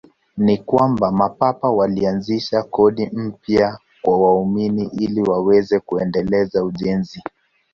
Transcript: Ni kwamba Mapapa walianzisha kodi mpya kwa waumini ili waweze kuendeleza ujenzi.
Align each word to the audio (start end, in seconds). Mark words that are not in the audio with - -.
Ni 0.37 0.57
kwamba 0.57 1.11
Mapapa 1.11 1.69
walianzisha 1.69 2.63
kodi 2.63 3.05
mpya 3.13 3.77
kwa 4.01 4.19
waumini 4.21 4.89
ili 4.97 5.21
waweze 5.21 5.79
kuendeleza 5.79 6.63
ujenzi. 6.63 7.23